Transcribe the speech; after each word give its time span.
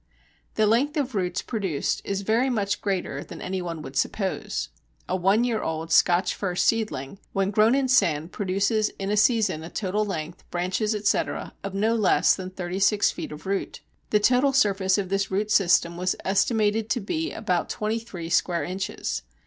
The 0.55 0.65
length 0.65 0.97
of 0.97 1.13
roots 1.13 1.43
produced 1.43 2.01
is 2.03 2.21
very 2.21 2.49
much 2.49 2.81
greater 2.81 3.23
than 3.23 3.39
any 3.39 3.61
one 3.61 3.83
would 3.83 3.95
suppose. 3.95 4.69
A 5.07 5.15
one 5.15 5.43
year 5.43 5.61
old 5.61 5.91
Scotch 5.91 6.33
fir 6.33 6.55
seedling 6.55 7.19
when 7.33 7.51
grown 7.51 7.75
in 7.75 7.87
sand 7.87 8.31
produced 8.31 8.71
in 8.97 9.11
a 9.11 9.15
season 9.15 9.61
a 9.63 9.69
total 9.69 10.03
length 10.03 10.43
(branches, 10.49 10.95
etc.) 10.95 11.53
of 11.63 11.75
no 11.75 11.93
less 11.93 12.35
than 12.35 12.49
thirty 12.49 12.79
six 12.79 13.11
feet 13.11 13.31
of 13.31 13.45
root. 13.45 13.81
The 14.09 14.19
total 14.19 14.53
surface 14.53 14.97
of 14.97 15.09
this 15.09 15.29
root 15.29 15.51
system 15.51 15.97
was 15.97 16.15
estimated 16.25 16.89
to 16.89 16.99
be 16.99 17.31
about 17.31 17.69
twenty 17.69 17.99
three 17.99 18.29
square 18.31 18.63
inches. 18.63 19.21